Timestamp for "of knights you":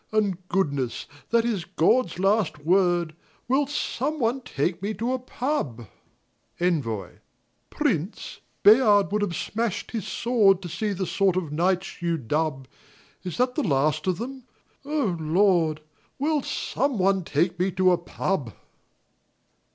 11.35-12.17